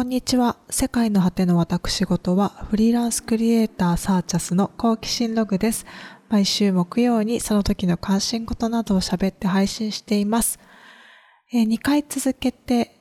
[0.00, 0.56] こんにちは。
[0.70, 5.84] 世界の果ての私事は、フリーランスクリエイターサーチャスの好奇心ログです。
[6.30, 10.58] 毎週木曜にその時の関心事などを喋って配信しています。
[11.52, 12.92] え、2回続けて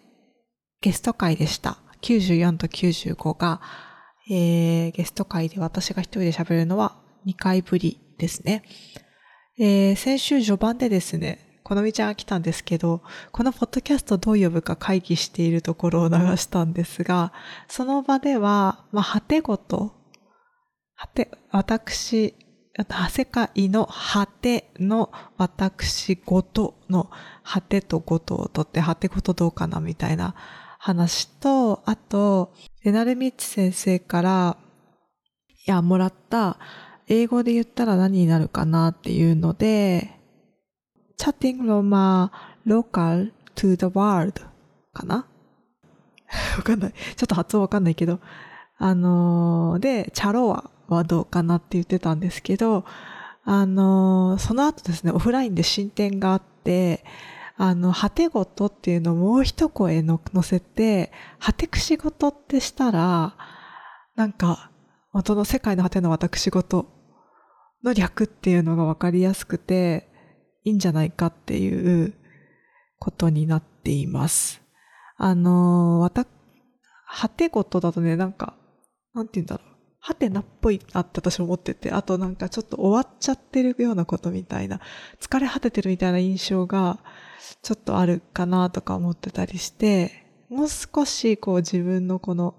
[0.82, 1.78] ゲスト会でした。
[2.02, 3.62] 94と95が、
[4.30, 8.64] えー、ゲスト会で私が一人で喋るのは2回ぶりですね。
[9.58, 17.32] えー、先週序盤でですね、このみちゃんが来たんですけど、このポッドキャストどう呼ぶか会議しているところを流したんですが、
[17.68, 19.94] その場では、まあ、果てごと、
[20.96, 22.34] 果て、私、
[23.12, 27.12] 世界の果ての私ごとの
[27.44, 30.34] 果てとごとをとって果てごとどうかなみたいな
[30.80, 32.52] 話と、あと、
[32.84, 34.58] レナルミッチ先生から、
[35.68, 36.58] いや、もらった
[37.06, 40.19] 英語で言ったら何になるかなっていうので、
[41.20, 42.32] chatting Roma
[42.66, 44.42] local to the world
[44.94, 45.28] かな？
[46.58, 46.94] わかんない。
[47.16, 48.20] ちょっと発音わかんないけど。
[48.78, 52.86] あのー、で、チャロワはどうかなって言ってたんですけど、
[53.44, 57.04] あのー、その後ですね、オフラインで進展があって、
[57.58, 63.36] あの、果てごとっていうのをもう一声の乗せて、果てくしごとってしたら、
[64.16, 64.72] なんか、
[65.12, 66.86] 元の世界の果ての私ごと
[67.84, 70.09] の略っていうのがわかりやすくて、
[70.64, 72.14] いいんじゃないかっていう
[73.00, 74.62] ことになっています。
[75.18, 76.26] あの、わた、
[77.06, 78.56] はてことだとね、なんか、
[79.14, 79.70] なんて言うんだろう。
[80.02, 84.80] はてなっぽいなって私思ってて、あとなんかちょっと終わっちゃってるようなことみたいな、
[85.20, 87.00] 疲れ果ててるみたいな印象が
[87.62, 92.56] ちょっとあるかなとか思ってたりして、もう少しこう自分のこの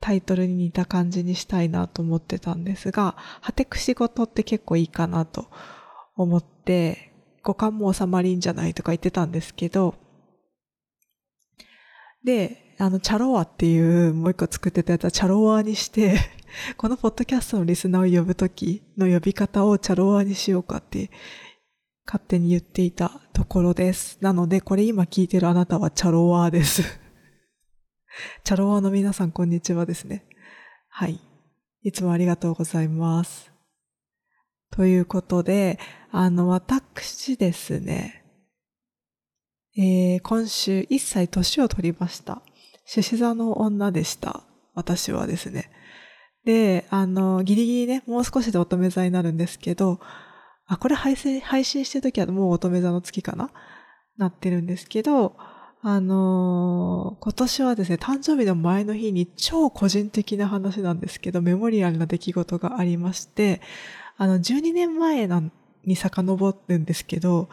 [0.00, 5.46] タイトルに似た感じにしたいなと思ってたんですが、果てくしごとって結構いいかなと
[6.16, 7.11] 思って、
[7.42, 9.94] 五感も収まりんじゃないとか言ってたんですけど、
[12.24, 16.18] で、あの、チャロワっていうもう一個作ってたやつはチャロワにして、
[16.76, 21.10] このポッドキャストのリスナーを呼ぶときの呼び方をチャロワにしようかって
[22.06, 24.18] 勝手に言っていたところです。
[24.20, 26.82] なので、これ今聞いてるあなたはチャロワです。
[28.44, 30.24] チャロワの皆さんこんにちはですね。
[30.88, 31.20] はい。
[31.82, 33.51] いつもありがとうございます。
[34.72, 35.78] ということで、
[36.10, 38.24] あの、私ですね、
[39.76, 42.42] えー、今週一歳年を取りました。
[42.86, 44.42] 獅子座の女でした。
[44.74, 45.70] 私はですね。
[46.44, 50.00] で、あの、ギリギリね、もう少しで乙女座になるんですけど、
[50.66, 53.50] あ、これ配信、配信してるときはもう乙女座の月かな？
[54.16, 55.36] なってるんですけど、
[55.82, 63.60] あのー、今年はですね、誕生日の前の日に超個人的な話なんですけど、メモリアルな出来事がありまして、
[64.16, 65.28] あの、12年前
[65.84, 67.48] に遡るんですけど、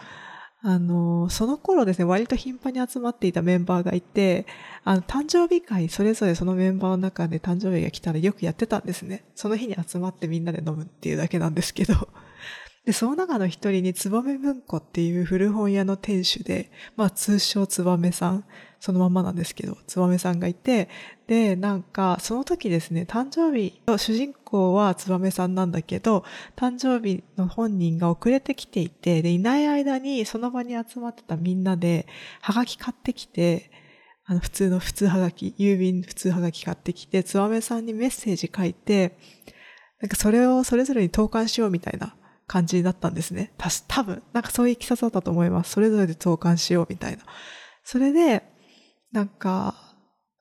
[0.61, 4.45] あの、その頃ですね、割と頻繁に集まっていたメンバーがいて、
[4.83, 9.23] あの、誕生日会、それぞれそのメンバーの中で誕生日が来たらよくやってたんですね。
[9.35, 12.09] その日に集まってみんなで飲むっていうだけなんですけど。
[12.85, 18.43] で、その中の一人に、つばめ文庫っていう古本屋の店主で、まあ通称つばめさん、
[18.79, 20.89] そのまんまなんですけど、つばめさんがいて、
[21.27, 26.23] で、なんか、その時ですね、誕生日、主人公はつばめさんなんだけど、
[26.55, 32.07] 誕生日の本人が遅れてきていて、で、いない間にその場に集まってたみんなで、
[32.41, 33.69] はがき買ってきて、
[34.25, 39.17] あの、普通の普通はがき、郵便普通はがき買ってきて、つばめさんにメッセージ書いて、
[40.01, 42.15] なんかそれをそれぞれに投函しようみたいな
[42.47, 43.51] 感じだったんですね。
[43.57, 45.71] たし、多分、なんかそういういきさつだったと思います。
[45.71, 47.23] それぞれで投函しようみたいな。
[47.83, 48.43] それで、
[49.11, 49.75] なんか、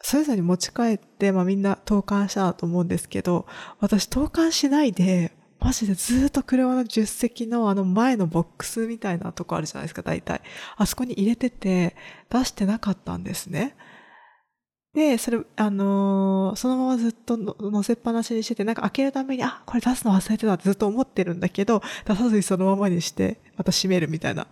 [0.01, 3.47] それぞれに持ち帰って、まあみんな投函したと思うんですけど、
[3.81, 10.43] 私投函しないで、マジでずっと車の助手席のあの前のボックスみたいなとこあるじゃないですか、大体。
[10.77, 11.97] あそこに入れてて、
[12.31, 13.77] 出してなかったんですね。
[14.99, 24.49] で、それ、あのー、そのままずっと乗せっぱなしにしてて、なんか開けるために、あ、これ出すの忘れてたってずっと思ってるんだけど、出さずにそのままにして、また閉めるみたいな、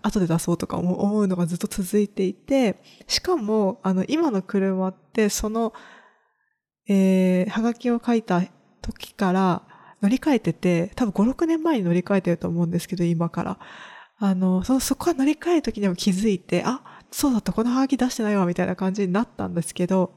[0.00, 5.74] 後で出そうとか思うのがずっと続いていて、しかも、あの、今の車って、その、
[6.88, 8.42] えー、はがきを書いた
[8.80, 9.62] 時から
[10.00, 13.58] 乗り換えてて、多分5、6年前に乗り換えてると思うんですけど、今から。
[14.16, 20.10] あの、そ、そこは乗り換える時にも気づいて、あ、そうだった、このハガキ出してないわ、みたいな感じになったんですけど、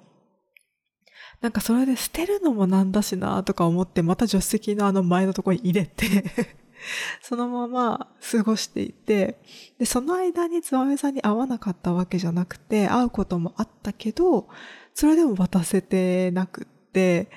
[1.42, 6.58] なんかそれで捨てるのもなんだしな、とか思って、また助手席のあの前のところに入れて
[7.22, 9.40] そのまま過ごしていて、
[9.78, 14.48] で、その間につばめさんに会わなかったわけじゃなくて、会うこともあったけど、
[14.96, 17.30] それでも渡せてなくって、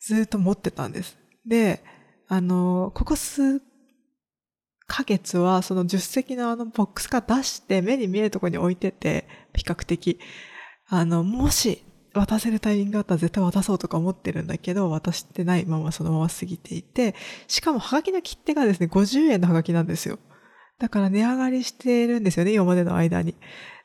[0.00, 1.18] ずっと持ってたんです。
[1.44, 1.84] で、
[2.28, 3.60] あの、ここ数
[4.92, 10.20] ヶ月はその10席のあのボックスから出して目に見えるところに置いてて、比較的。
[10.86, 17.14] あの、もし渡せるタイミングがあったら絶対渡そうとか思ってるんだけど、渡してないままそのまま過ぎていて、
[17.48, 20.18] しかもハガキの切手がですね、50円のハガキなんですよ。
[20.78, 23.34] だから値上がりしてるんですよね、今までの間に。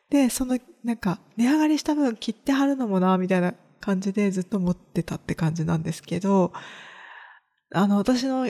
[0.10, 6.51] で、その、なんか、値上がりした分切って貼るのもな、みたいな感じでずっと持ってたって感じなんですけど、
[7.74, 8.50] あの、私の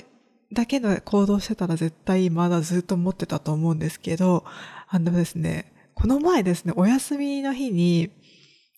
[0.53, 4.45] だけの行動してたら絶対まだずっと持ってたと思うんですけど、
[4.87, 8.11] あのですね、この前ですね、お休みの日に、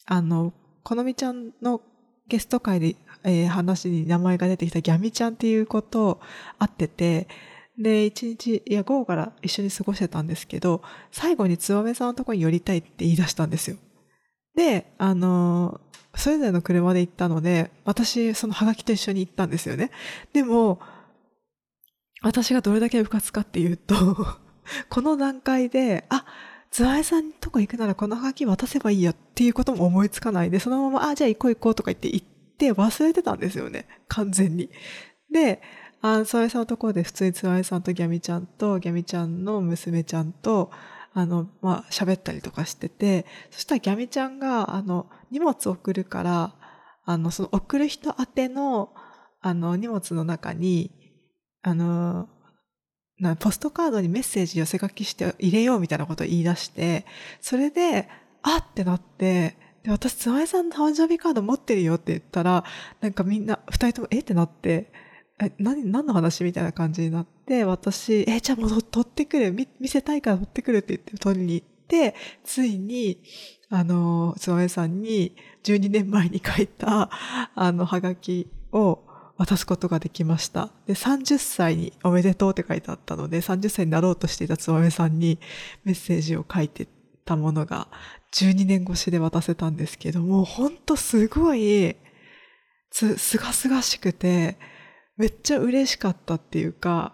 [0.05, 1.81] あの、このみちゃんの
[2.27, 6.21] ゲスト会で、えー、話に名前が出てきたギャミちゃんっていうことを
[6.57, 7.27] 会ってて、
[7.77, 10.81] で、一日、いや、午後から一緒に過ごしてたんですけど、
[11.11, 13.77] 最後につばめさんのとこに寄りたいって言い出したんですよ。
[14.55, 15.79] で、あの、
[16.15, 19.91] それぞれの車で行ったので、私、そのハガキと一緒に行ったんですよね。
[20.33, 20.79] でも、
[22.21, 23.95] 私がどれだけ部活かっていうと
[24.89, 26.25] この段階で、あ、
[26.71, 32.27] ズワイさんとこ行くならこのハガキ渡せばいいやっていうことも思いつかないで、そのまま、あ、じゃあ行こう行こうとか言って行っ
[32.57, 33.87] て忘れてたんですよね。
[34.07, 34.69] 完全に。
[35.31, 35.61] で、
[36.01, 40.71] あ、ズワイさんのところで普通にズワイさんとギャミちゃんと、ギャミちゃんの娘ちゃんと、
[41.13, 46.55] あの、まあ、喋ったりとかしてて、そしたらギャミちゃんが、あの、荷物送るから、
[47.05, 48.93] あの、その送る人宛ての、
[49.41, 50.91] あの、荷物の中に、
[51.61, 52.29] あの、
[53.19, 57.05] なポストカードにメッセージ寄せ書きして入れようみたいなことを言い出して、
[57.41, 58.07] それで、
[58.41, 58.73] あっ！
[58.73, 62.63] てなって、で、私、つまえさんの誕生日カード持ってるよって言ったら、
[63.01, 64.19] なんかみんな、二人とも、え？
[64.19, 64.91] ってなって、
[65.41, 66.43] え、何、何の話？
[66.45, 72.15] みたいな感じになって、私、え、じゃあもう取ってくる見、見せたいから取ってくるって言って取りに行って、
[72.45, 73.21] ついに、
[73.69, 77.09] あの、つまめさんに12年前に書いた、
[77.55, 78.99] あの、はがきを
[79.39, 80.69] 渡すことができました。
[80.85, 85.39] で、30歳におめでとうって書いてあったので、30歳になろうとしていたつばめさんに
[85.85, 86.89] メッセージを書いて
[87.23, 87.87] たものが、
[88.33, 91.95] 12年越しで渡せたんですけども、ほんとすごい、
[92.91, 94.57] す、すがすがしくて、
[95.15, 97.13] めっちゃ嬉しかったっていうか、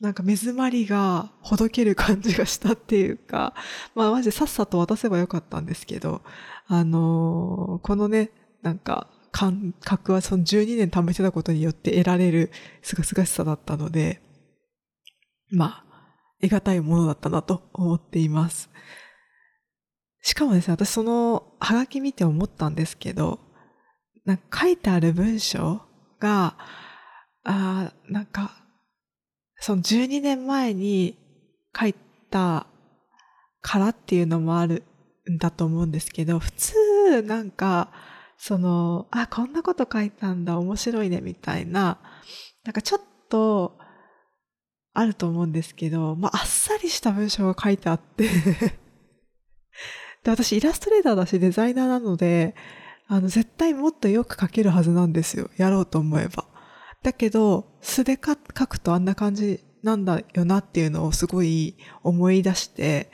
[0.00, 3.54] なんか目詰まりがほどける感じがしたっていうか、
[3.94, 6.22] まあマジでさっさと渡せばよかったんですけど、
[6.66, 8.30] あのー、このね、
[8.62, 12.52] なんか感覚はその12年貯めてたことによって得られる
[12.82, 14.20] すがすがしさだったので、
[15.50, 15.84] まあ、
[16.40, 18.70] 得難いものだったなと思っています。
[20.20, 23.40] しかもですね、私そのハガキ見て思ったんですけど、
[24.24, 25.80] なんか書いてある文章
[26.20, 26.56] が、
[27.42, 28.62] あなんか、
[29.58, 31.18] その12年前に
[31.78, 31.94] 書い
[32.30, 32.66] た
[33.62, 34.84] からっていうのもある
[35.30, 37.90] んだと思うんですけど、普通なんか、
[38.38, 41.98] その、あ、こんなこと書いたんだ、面白いね、みたいな、
[42.64, 43.78] なんかちょっと、
[44.94, 48.28] あると思うんですけど、まあ、あっさりした文章が書いてあって
[50.22, 52.54] で、私イラストレーターだしデザイナーなので、
[53.08, 55.50] あの、絶対もっとよく書けるはずなんですよ。
[55.56, 56.46] やろうと思えば。
[57.02, 63.10] だけど、素で書くとあんな感じなんだよなっていうのをすごい思い出して、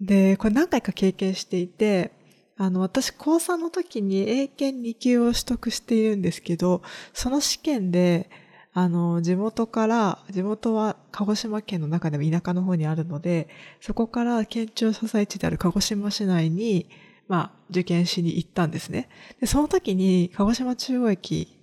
[0.00, 2.12] で、これ何回か経験していて、
[2.56, 8.30] あの、私、高3の時に英検2級を取得しているんですけど、その試験で、
[8.72, 13.48] あの、地元から、地元は鹿児島県の中でも田舎の方にあるので、
[13.80, 16.88] そこから県庁所在地である鹿児島市内に、
[17.26, 19.08] まあ、受験しに行ったんですね。
[19.40, 21.56] で、その時に、鹿児島中央駅、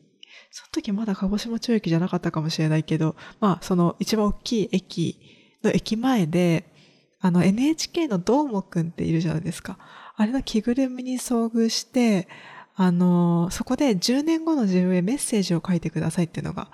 [0.52, 5.20] その時まだ鹿児島中央駅じゃなかったかもしれないけど、まあ、その一番大きい駅
[5.64, 6.66] の駅前で、
[7.22, 9.78] あの NHK のどーもくんっているじゃないですか。
[10.22, 12.28] あれの着ぐるみに遭遇して、
[12.76, 16.70] あの、そこで10年後の自分へメッセージを書いてくださいっていうのが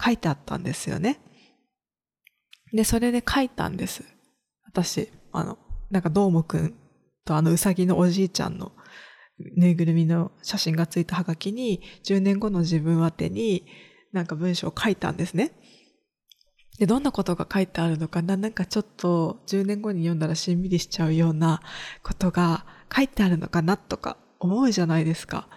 [0.00, 1.20] 書いてあったんですよね。
[2.72, 4.04] で、それで書いたんです。
[4.64, 5.58] 私、あの、
[5.90, 6.74] なんかどーもくん
[7.24, 8.72] とあのうさぎのおじいちゃんの
[9.56, 13.66] ぬいぐるみの写真がついたハガキに10年後の自分宛てに
[14.12, 15.50] なんか文章を書いたんですね。
[16.78, 18.36] で、どんなことが書いてあるのかな？
[18.36, 21.60] なんかちょっと10年後に読んだらしんみりしちゃうような
[22.02, 22.64] ことが
[22.94, 25.48] 書いてあるのかなとか思うじゃないですか。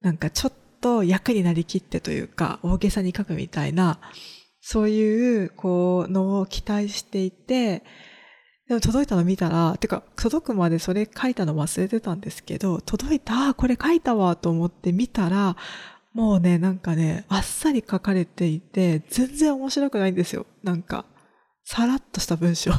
[0.00, 4.00] なんかちょっと役になりきってというか、大げさに書くみたいな、
[4.60, 7.82] そういう、こう、のを期待していて、
[8.68, 15.56] でも届いたの見たら、てか、届くまでそれ書いたの忘れてたんですけど、届いた、あ、これ書いたわと思って見たら、
[16.12, 20.46] もうね、なんかね、あっさり書かれていて、全然面白くないんですよ。
[20.62, 21.06] なんか、
[21.64, 22.72] さらっとした文章。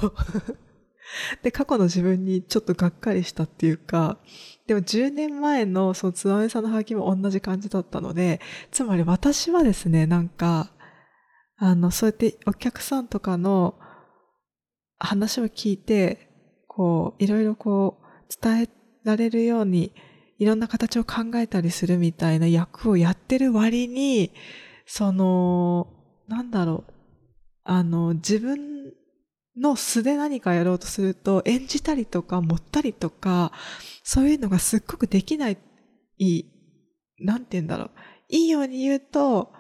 [1.44, 4.20] で、過去の自分にちょっとがっかりしたっていうか、
[4.68, 8.40] でも10年前のそのつばめさんのハガキも同じ感じだったので、
[8.72, 10.72] つまり私はですね、なんか、
[11.58, 13.76] あの、そうやってお客さんとかの
[14.98, 16.30] 話を聞いて、
[16.68, 18.06] こう、いろいろこう、
[18.42, 18.70] 伝え
[19.04, 19.94] られるように
[20.40, 24.32] いろんな形を考えたりするみたいな役をやってる割に、
[24.86, 25.88] その、
[26.28, 26.94] なんだろう、
[27.66, 28.94] あの、自分
[29.60, 33.52] の素で何かやろうとすると、演じたりとか、持ったりとか、
[34.04, 35.58] そういうのがすっごくできない、
[37.20, 37.92] なんて言うんだろう。
[38.30, 39.52] いいように言うと、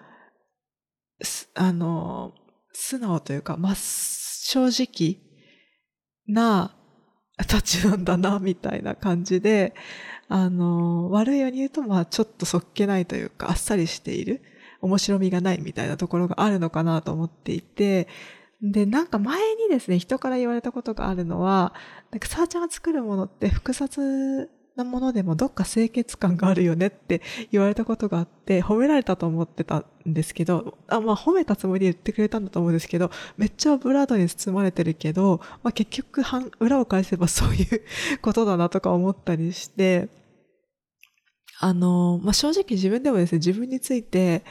[1.56, 2.34] あの、
[2.74, 5.18] 素直というか、まあ、正直
[6.27, 6.75] な
[7.48, 9.74] たちなんだな、みたいな感じで、
[10.27, 14.41] あの、悪いように言うと、まあ、ちょっとそっけないというか、あっさりしている。
[14.82, 18.08] 面白みがないみたいなところがあるのかなと思っていて、
[18.62, 21.74] で、なんか前にですね、人から言われたことがあるのは、
[22.12, 36.22] なんかさーちゃんが作るものって複雑なものでもどっか清潔感があるよねって言われたことがあって、褒められたと思ってたんですけど、あまあ褒めたつもりで言ってくれたんだと思うんですけど、めっちゃブラードに包まれてるけど、まあ結局
[36.60, 37.84] 裏を返せば そういう
[38.22, 40.10] ことだなとか思ったりして、
[41.62, 44.44] あの、まあ正直自分でもですね、自分について、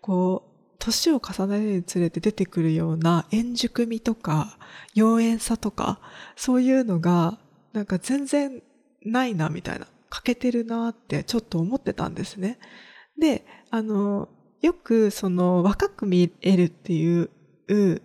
[0.00, 0.51] こう、
[0.84, 4.58] 年を重ねるにつれて出てくるような円熟味とか、
[4.96, 6.00] 妖艶さとか、
[6.34, 7.38] そういうのが、
[7.72, 8.62] なんか全然
[9.04, 9.86] ないな、みたいな。
[10.10, 12.58] 欠けてるなってちょっと思ってたんですね。
[13.16, 14.28] で、あの、
[14.60, 17.30] よくその若く見えるっていう、
[17.68, 18.02] 言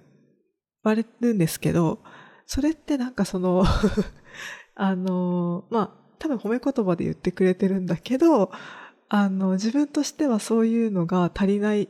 [0.84, 2.00] われるんですけど、
[2.46, 3.66] それってなんかその
[4.76, 8.52] あの、まあ、多分褒め言葉で言ってくれてるんだけど、
[9.10, 11.90] あの、自分としてはそういうのが足りない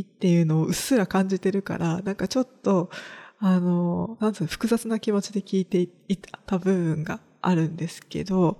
[0.00, 2.90] っていうのをうっすら感じてるから、なんかちょっと、
[3.38, 8.58] あの、なんつうの、複雑な気持ちで聞いていた部分があるんですけど、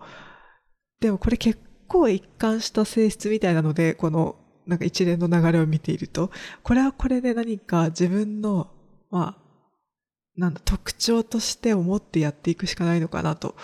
[1.00, 4.36] でもこれ結構一貫した性質みたいなので、この
[4.66, 6.30] なんか一連の流れを見ていると、
[6.62, 8.70] これはこれで何か自分の、
[9.10, 9.42] まあ、
[10.36, 13.56] なんだ、特徴として思ってやっていくしかないのかなと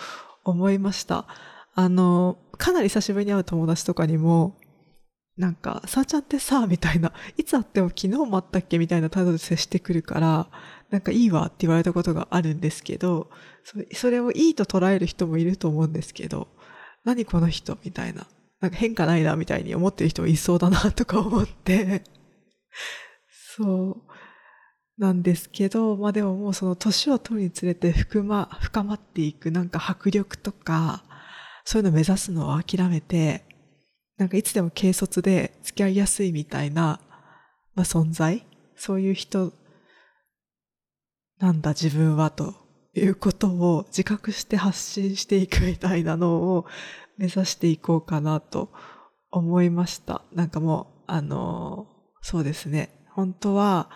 [0.43, 1.25] 思いました。
[1.73, 4.55] あの、かなり久しぶりに会う友達とかにも、
[5.39, 10.49] なんか、さあちゃんってさ、みたいな、いつ会っても昨日も会ったっけみたいな態度で接してくるから、
[10.89, 13.29] なんかいいわって言われたことがあるんですけど、
[13.93, 16.49] それをいいと捉える人もいると思うんですけど、
[17.05, 18.27] 何この人みたいな。
[18.59, 22.03] なんか変化ないなみたいに思ってる人もいそうだなとか思って
[23.55, 25.01] そう。
[25.01, 31.05] なんですけど、まあでももうその年を取るにつれて深ま、深まっていくなんか迫力とか、
[31.63, 33.45] そういうのを目指すのを諦めて、
[34.19, 36.99] なんかいつでも軽率で付き合いやすいみたいな、
[37.73, 38.45] まあ存在？
[38.75, 39.51] そういう人
[41.39, 42.53] なんだ自分はと
[42.93, 46.65] いうことを自覚して発信していくみたいなのを
[47.17, 48.69] 目指していこうかなと
[49.31, 50.21] 思いました。
[50.33, 51.87] なんかもう、あの、
[52.21, 52.89] そうですね。
[53.13, 53.89] 本当は、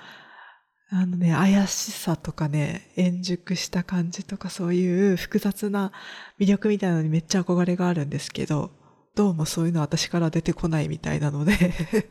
[0.90, 5.92] あのね、怪しさとかね、円熟した感じとかそういう複雑な
[6.40, 8.72] 魅力みたいなのにめっちゃ憧れがあるんですけど、
[9.16, 11.54] どうもそういうの私から出てこないみたいなので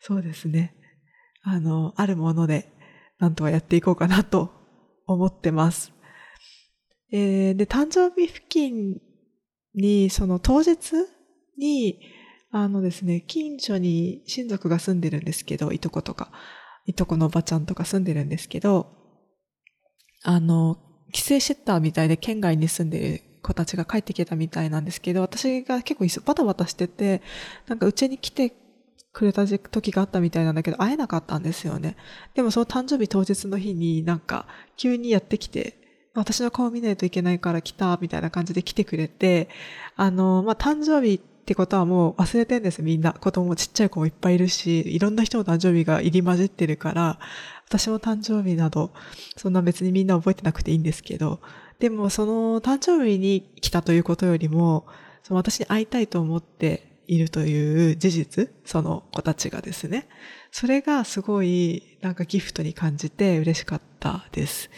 [0.00, 0.74] そうですね。
[1.42, 2.72] あの、あるもので
[3.18, 4.50] なんとかやっていこうかなと
[5.06, 5.92] 思ってます。
[7.12, 9.00] えー、で、誕生日付近
[9.74, 10.94] に、その当日
[11.56, 12.00] に、
[12.50, 16.32] あのですね、近所に親族が住んでるんですけど、いとことか、
[16.86, 18.92] いとこのおばちゃんとか住んでるんですけど、
[20.22, 20.78] あの、
[21.12, 27.22] 帰省してたみたいで県外に住んでる子たちが帰ってきたみたいなんですけど、私が結構バタバタしてて、
[27.68, 28.52] なんかうちに来て
[29.12, 31.96] くれた時があったみたいなんだけど、会えなかったんですよね。
[32.34, 35.78] でもその誕生日当日の日になんか急にやってきて、
[36.14, 39.48] 私の顔見ないといけないから来た、みたいな感じで来てくれて、
[39.96, 43.12] あの、まあ、誕生日ってことはもう忘れてんです、みんな。
[43.12, 47.18] 子供もちっちゃい子もいっぱいいるし、いろんな人の誕生日が入り混じってるから、
[47.68, 48.92] 私も誕生日など、
[49.36, 51.40] そんな別にみんな覚えてなくていいんですけど、
[51.78, 54.86] でもその誕生日に来たということよりも、
[55.22, 60.08] その私に会いたいと思っているという事実、その子たちがですね。
[60.50, 64.70] それがすごいなんかギフトに感じて嬉しかったです。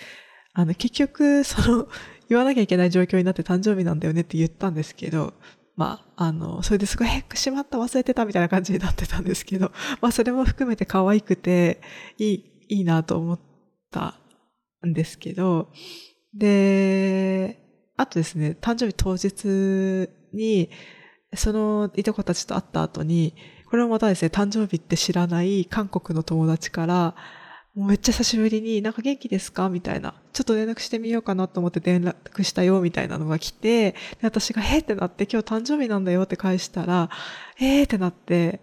[0.55, 1.89] あの、結局、その、
[2.29, 5.35] 言わなきゃいけない状況になって誕生日なんだよねって言ったんですけど、
[5.77, 9.71] まあ、あの、それですごい、へっく、しまった、忘れてたみたいな感じになってたんですけど、
[10.03, 11.81] まあ、それも含めて可愛くて、
[12.19, 13.41] いい、いいなと思っ
[13.91, 14.21] た
[14.85, 15.71] んですけど、
[16.35, 17.59] で、
[17.97, 20.71] あとですね、誕生日当日に、
[21.35, 23.35] そのいとこたちと会った後に、
[23.71, 27.15] これもまたですね、誕生日って知らない韓国の友達から、
[27.75, 29.69] もうめっちゃ久しぶりになんか元気ですか？
[29.69, 30.15] みたいな。
[30.33, 37.11] ちょっと連絡してみようかなと思って連絡したよみたいなのが来て、で私がへーってなって今日誕生日なんだよって返したら、
[37.61, 38.61] えーってなって、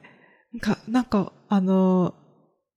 [0.53, 2.15] なんか、なんか、あの、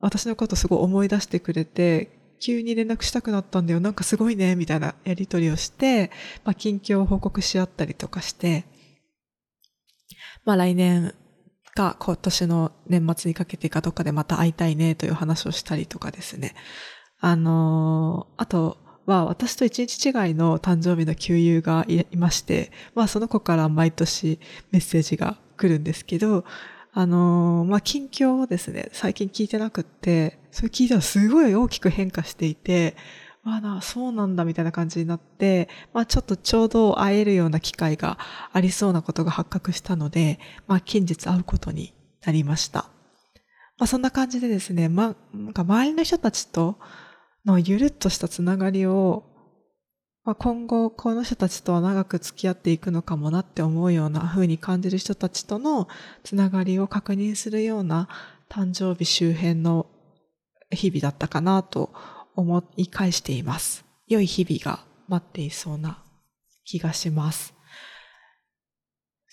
[0.00, 3.80] 私のことすごい思い出してくれて、急に連絡したくなったんだよ。
[3.80, 6.11] なんかすごいね、みたいなやりとりをして、
[6.45, 8.64] まあ、近況を報告し合ったりとかして、
[10.45, 11.14] まあ来年
[11.78, 16.57] か今年の年末にかけてかどっかでまた会いたいねという話をしたりとかですね。
[17.21, 24.40] あのー、あとは私と一日違いの誕生日の旧友がいまして、まあその子から毎年
[24.73, 26.45] メッセージが来るんですけど、
[26.92, 32.97] あのー、まあ近況をですね、最近聞いてなくって、それ聞いたらすごい大きく変化していて、
[33.45, 38.19] まあ、そうなんだみたいな感じになって、まあちょっとちょうど会えるような機会が
[38.53, 41.95] ありそうなことが発覚したので、まあ近日会うことに
[42.27, 42.87] なりました。
[43.79, 46.77] まあそんな感じでですね、ま、なんか周りの人たちと
[47.45, 49.23] のゆるっとしたつながりを、
[50.25, 55.87] まあ、今後この人たちとは長く付き合っていくのかもなって思うような風に感じる人たちとの
[56.25, 58.09] つながりを確認するような
[58.49, 59.87] 誕生日周辺の
[60.71, 61.93] 日々だったかなと
[62.35, 63.85] 思い返しています。
[64.07, 66.03] 良い日々が待っていそうな
[66.65, 67.55] 気がします。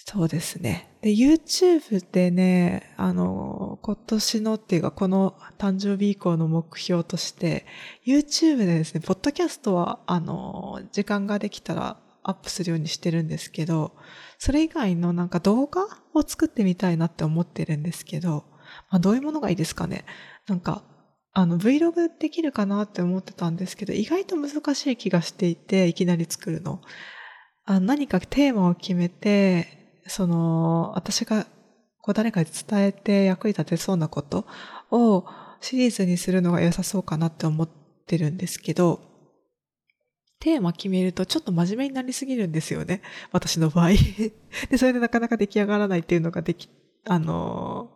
[0.08, 0.96] そうですね。
[1.02, 7.66] で、YouTube でね、あの、今年のっていうか、この誕生日以降の目標として、
[8.06, 13.96] YouTube でですね、ポッドキャストは、あの、時間ができたらアップするようにしてるんですけど、
[14.38, 18.46] それ以外のなんか動画を作ってみたいなって思ってるんですけど、
[18.92, 20.06] まあ、どういうものがいいですかね。
[20.48, 20.84] なんか、
[21.38, 26.82] あの Vlog できるかなって思ってたんですけど、意外と難しい気がしていて、いきなり作るの。
[27.66, 31.46] あ何かテーマを決めて、その、私が
[32.02, 34.46] こう誰かに伝えて役に立てそうなこと
[34.92, 35.26] を
[35.60, 37.70] シリーズにするのが良さそうかなって思っ
[38.08, 39.02] てるんですけど、
[40.40, 43.02] テーマ決めるとちょっと真面目になりすぎるんですよね。
[43.34, 43.90] 私の場合。
[44.70, 46.70] で、それでなかなか出来上がらないっていうのができ、
[47.04, 47.90] あの、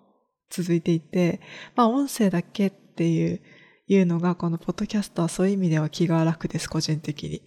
[0.49, 1.39] 続いていて、
[1.75, 3.41] まあ音声だけっていう、
[3.87, 7.41] いうのが、このポッドキャストはそういう意味では気が楽です、個人的に。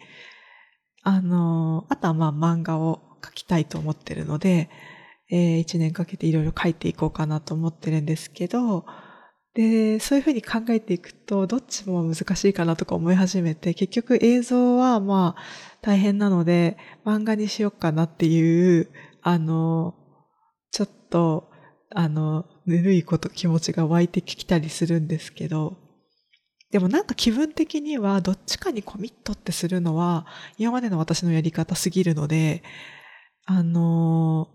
[1.03, 4.71] あの、あとはまあ漫画を書きたいと思ってるので、
[5.31, 8.87] えー、一年かけていろいろ書いていこうかなと思ってるんですけど、
[9.53, 15.43] で、そういうふうに考えていくと、どっちも難しいかなとか思い始めて、結局映像はまあ
[15.83, 18.89] 大変なので、漫画にしようかなっていう、
[19.21, 19.95] あの、
[20.71, 21.52] ちょっと、
[21.95, 25.77] あの、ぬるいこと、気持ちが湧いてきたりするんですけど、
[26.71, 30.27] でもなんか気分的にはどっちかにコミットってするのは
[30.57, 32.63] 今までの私のやり方すぎるので、
[33.45, 34.49] あの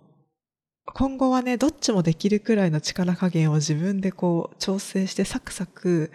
[0.94, 6.12] 今後はね、どっちもできるくらいの力加減を自分でこう調整してサクサク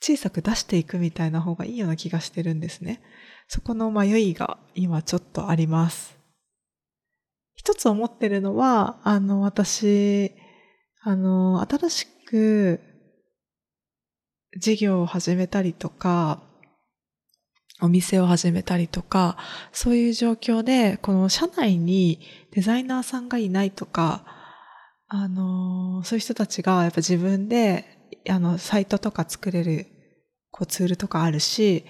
[0.00, 3.02] 小さく出していくみたいな方がいいような気がしてるんですね。
[3.48, 6.17] そこの迷いが今ちょっとあります。
[7.58, 10.32] 一つ思ってるのは、あの、私、
[11.02, 12.80] あの、新しく
[14.56, 16.40] 事業を始めたりとか、
[17.80, 19.36] お店を始めたりとか、
[19.72, 22.20] そういう状況で、この社内に
[22.52, 24.24] デザイナーさんがいないとか、
[25.08, 27.84] あの、そういう人たちがやっぱ自分で、
[28.30, 29.86] あの、サイトとか作れる、
[30.52, 31.84] こうツールとかあるし、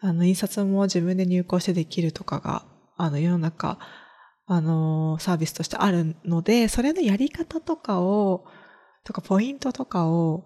[0.00, 2.66] あの、印刷も自分で入稿してできるとかが、
[2.98, 3.78] あの、世の中
[4.46, 8.44] あの、サービスとしてあるので、それのやり方とかを、
[9.04, 10.44] とかポイントとかを、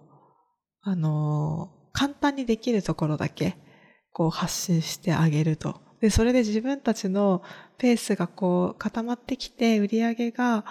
[0.83, 3.57] あの、簡単にできるところだけ、
[4.13, 5.81] こう発信してあげると。
[6.01, 7.43] で、それで自分たちの
[7.77, 10.65] ペースがこう固まってきて、売り上げが、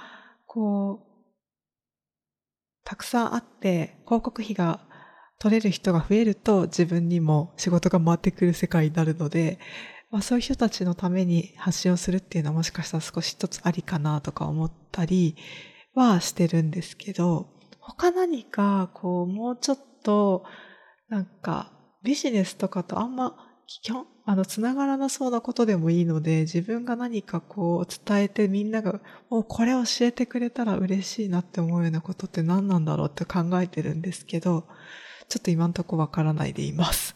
[0.45, 1.07] こう、
[2.85, 4.87] たくさんあって、広告費が
[5.39, 9.59] 取れる人が増えると自分にも仕事が回ってくる世界になるので、
[10.09, 15.35] まあ、そういう人たちのために発信をするっていうのはもしかしたら少し一つありかなとか思ったり
[15.93, 20.45] はしてるんですけど、他何かこうもうちょっと
[21.09, 21.71] なんか
[22.03, 23.35] ビジネスとかとあんま
[23.67, 34.67] 基本あの、つながらなそうなことでもいいので、自分が何かこう伝えてみんなが、もうこれ教えてくれたら嬉しいなって思うようなことって何なんだろうって考えてるんですけど、
[35.29, 37.15] ちょっと今んとこわからないでいます。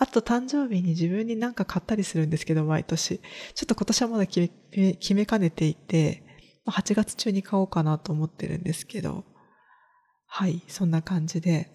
[0.00, 3.20] あと誕生日に自分に何か買ったりするんですけど、毎年。
[3.54, 6.24] ちょっと今年はまだ決め決めかねていて、
[6.66, 9.24] 8月中に買おうかなと思ってるんですけど、
[10.26, 11.70] はい、そんな感じで、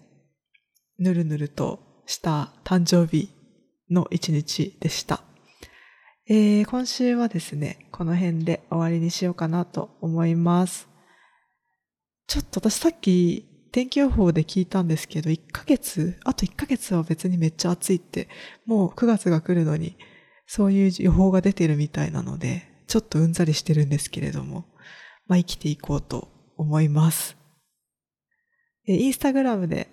[0.98, 3.32] ぬるぬるとした誕生日
[3.92, 5.22] の一日でした。
[6.28, 10.88] えー、今週はですね、この辺で終わりにしようかなと思います。
[12.26, 18.28] ちょっと私さっき天気予報で聞いたんですけど、1ヶ月、あと1ヶ月は別にめっちゃ暑いって、
[18.64, 19.96] もう9月が来るのに、
[20.46, 24.64] そういう予報が出てるみたいなので、ちょっとうんざりしてるんですけれども、
[25.26, 27.36] まあ生きていこうと思います。
[28.86, 29.88] インスタグラムで、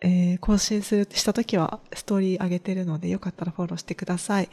[0.00, 4.48] えー、更新する、した時はストーリー上げてるので、よかったらフォローしてください。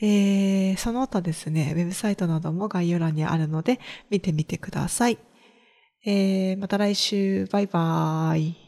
[0.00, 3.80] えー、その他ですね、ウェブサイトなども概要欄にあるので、
[4.10, 5.18] 見てみてください。
[6.04, 8.65] えー、また来週、バイバーイ。